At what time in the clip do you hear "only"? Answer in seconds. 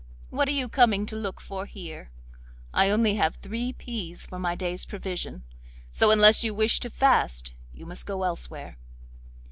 2.89-3.13